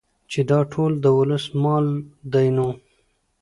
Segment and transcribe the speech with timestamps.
[0.31, 1.85] چې دا ټول د ولس مال
[2.33, 2.69] دى نو